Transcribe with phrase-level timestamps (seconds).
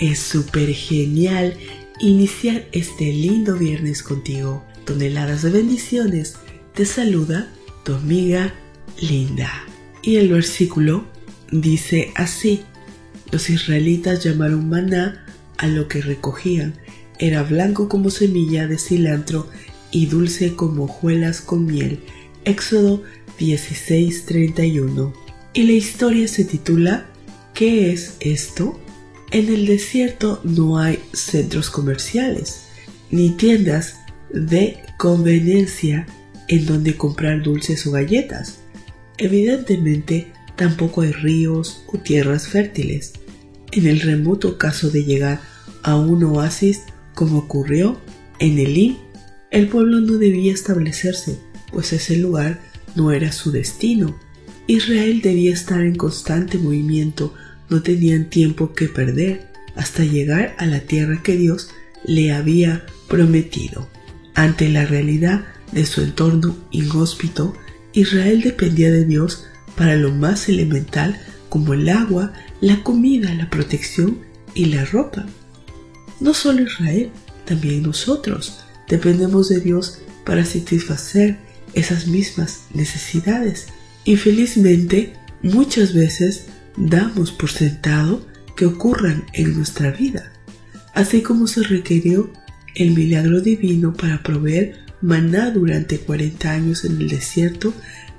[0.00, 1.54] Es súper genial
[2.00, 4.64] iniciar este lindo viernes contigo.
[4.86, 6.36] Toneladas de bendiciones.
[6.74, 7.52] Te saluda
[7.84, 8.54] tu amiga
[8.98, 9.50] Linda.
[10.02, 11.04] Y el versículo
[11.52, 12.62] dice así.
[13.30, 15.26] Los israelitas llamaron maná
[15.58, 16.76] a lo que recogían.
[17.18, 19.50] Era blanco como semilla de cilantro
[19.90, 22.00] y dulce como hojuelas con miel.
[22.46, 23.02] Éxodo
[23.38, 25.12] 16:31.
[25.52, 27.06] Y la historia se titula
[27.52, 28.80] ¿Qué es esto?
[29.32, 32.64] En el desierto no hay centros comerciales
[33.10, 33.96] ni tiendas
[34.32, 36.06] de conveniencia
[36.48, 38.58] en donde comprar dulces o galletas.
[39.18, 43.12] Evidentemente, tampoco hay ríos o tierras fértiles.
[43.72, 45.40] En el remoto caso de llegar
[45.82, 46.82] a un oasis
[47.14, 48.00] como ocurrió
[48.40, 48.96] en Elim,
[49.50, 51.38] el pueblo no debía establecerse,
[51.72, 52.60] pues ese lugar
[52.96, 54.18] no era su destino.
[54.66, 57.34] Israel debía estar en constante movimiento,
[57.70, 61.70] no tenían tiempo que perder hasta llegar a la tierra que Dios
[62.04, 63.88] le había prometido.
[64.34, 67.54] Ante la realidad de su entorno inhóspito,
[67.92, 74.18] Israel dependía de Dios para lo más elemental como el agua, la comida, la protección
[74.54, 75.26] y la ropa.
[76.20, 77.10] No solo Israel,
[77.44, 81.38] también nosotros dependemos de Dios para satisfacer
[81.74, 83.68] esas mismas necesidades.
[84.04, 86.46] Infelizmente, muchas veces
[86.88, 90.32] damos por sentado que ocurran en nuestra vida,
[90.94, 92.32] así como se requirió
[92.74, 97.72] el milagro divino para proveer maná durante 40 años en el desierto,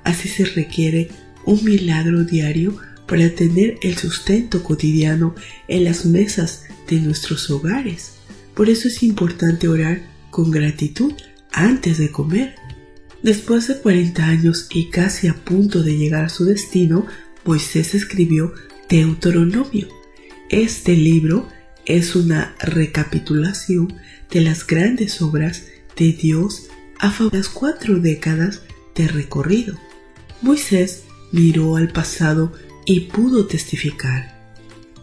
[0.04, 1.10] así se requiere
[1.44, 2.76] un milagro diario
[3.06, 5.34] para tener el sustento cotidiano
[5.68, 8.14] en las mesas de nuestros hogares.
[8.54, 11.12] Por eso es importante orar con gratitud
[11.52, 12.54] antes de comer.
[13.22, 17.06] Después de 40 años y casi a punto de llegar a su destino,
[17.44, 18.52] Moisés escribió
[18.88, 19.88] Deuteronomio.
[20.48, 21.48] Este libro
[21.86, 23.94] es una recapitulación
[24.30, 25.64] de las grandes obras
[25.96, 28.62] de Dios a favor de las cuatro décadas
[28.94, 29.76] de recorrido.
[30.40, 32.52] Moisés miró al pasado
[32.84, 34.40] y pudo testificar.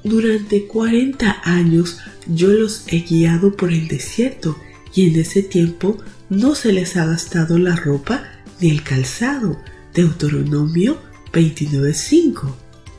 [0.04, 4.58] Durante 40 años yo los he guiado por el desierto
[4.94, 5.98] y en ese tiempo
[6.30, 8.24] no se les ha gastado la ropa
[8.62, 9.62] ni el calzado.
[9.94, 12.56] Deuteronomio 29.5.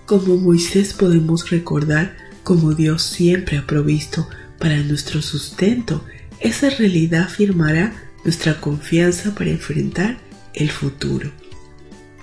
[0.07, 6.05] Como Moisés podemos recordar cómo Dios siempre ha provisto para nuestro sustento.
[6.41, 10.19] Esa realidad afirmará nuestra confianza para enfrentar
[10.55, 11.31] el futuro.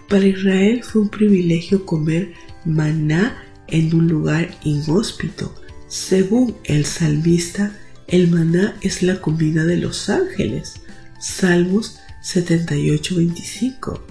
[0.09, 2.33] Para Israel fue un privilegio comer
[2.65, 5.53] maná en un lugar inhóspito.
[5.87, 7.73] Según el salmista,
[8.07, 10.81] el maná es la comida de los ángeles.
[11.19, 14.01] Salmos 78:25.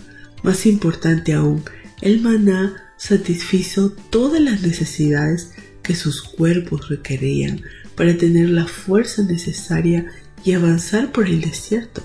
[0.43, 1.63] Más importante aún,
[2.01, 5.53] el maná satisfizo todas las necesidades
[5.83, 7.63] que sus cuerpos requerían
[7.95, 10.07] para tener la fuerza necesaria
[10.45, 12.03] y avanzar por el desierto.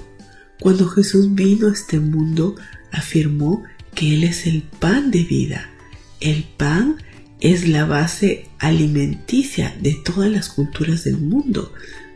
[0.59, 2.55] Cuando Jesús vino a este mundo,
[2.91, 3.63] afirmó
[3.95, 5.69] que Él es el pan de vida.
[6.19, 6.97] El pan
[7.39, 11.73] es la base alimenticia de todas las culturas del mundo.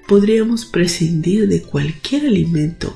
[0.07, 2.95] Podríamos prescindir de cualquier alimento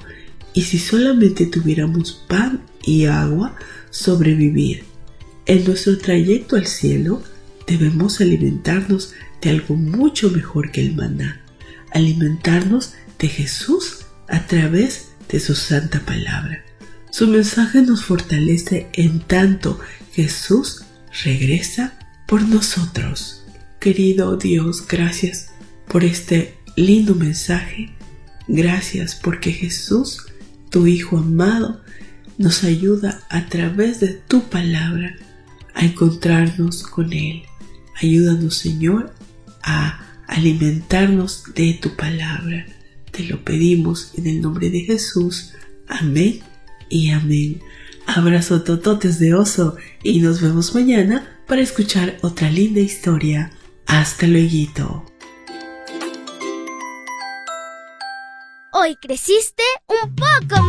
[0.54, 3.56] y si solamente tuviéramos pan y agua,
[3.92, 4.84] sobrevivir.
[5.46, 7.22] En nuestro trayecto al cielo
[7.68, 11.42] debemos alimentarnos de algo mucho mejor que el maná,
[11.94, 16.64] alimentarnos de Jesús a través de su santa palabra.
[17.12, 19.80] Su mensaje nos fortalece en tanto
[20.14, 20.84] Jesús
[21.24, 21.94] regresa
[22.28, 23.44] por nosotros.
[23.80, 25.52] Querido Dios, gracias
[25.88, 27.96] por este lindo mensaje.
[28.48, 30.26] Gracias porque Jesús,
[30.70, 31.82] tu Hijo amado,
[32.40, 35.16] nos ayuda a través de tu palabra
[35.76, 37.44] a encontrarnos con Él.
[38.02, 39.14] Ayúdanos, Señor,
[39.62, 42.66] a alimentarnos de tu palabra.
[43.12, 45.52] Te lo pedimos en el nombre de Jesús.
[45.88, 46.40] Amén
[46.90, 47.62] y amén.
[48.08, 53.52] Abrazo tototes de oso y nos vemos mañana para escuchar otra linda historia.
[53.86, 55.06] Hasta luego.
[58.72, 60.69] Hoy creciste un poco.